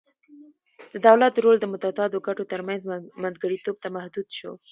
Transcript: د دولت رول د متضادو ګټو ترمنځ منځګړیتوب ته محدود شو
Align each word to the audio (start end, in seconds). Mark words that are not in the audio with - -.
د 0.93 0.95
دولت 1.07 1.33
رول 1.43 1.57
د 1.59 1.65
متضادو 1.73 2.23
ګټو 2.27 2.43
ترمنځ 2.51 2.81
منځګړیتوب 3.23 3.75
ته 3.83 3.87
محدود 3.95 4.27
شو 4.37 4.51